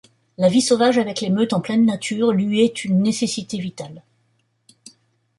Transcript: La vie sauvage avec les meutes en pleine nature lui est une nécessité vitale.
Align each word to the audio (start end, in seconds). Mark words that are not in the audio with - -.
La 0.39 0.49
vie 0.49 0.63
sauvage 0.63 0.97
avec 0.97 1.21
les 1.21 1.29
meutes 1.29 1.53
en 1.53 1.61
pleine 1.61 1.85
nature 1.85 2.31
lui 2.31 2.61
est 2.61 2.85
une 2.85 3.03
nécessité 3.03 3.59
vitale. 3.59 4.01